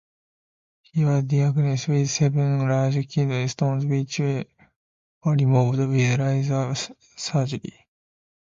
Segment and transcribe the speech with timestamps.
[0.81, 4.45] He was diagnosed with seven large kidney stones, which were
[5.27, 6.73] removed with laser
[7.15, 7.87] surgery.